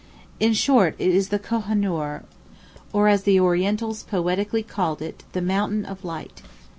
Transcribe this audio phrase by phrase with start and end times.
[0.39, 2.23] In short, it is the Kohinoor;
[2.91, 6.41] or, as the Orientals poetically called it, "the mountain of light."